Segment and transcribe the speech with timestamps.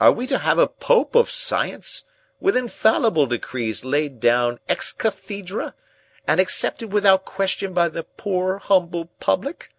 [0.00, 2.04] Are we to have a Pope of science,
[2.40, 5.74] with infallible decrees laid down ex cathedra,
[6.26, 9.70] and accepted without question by the poor humble public?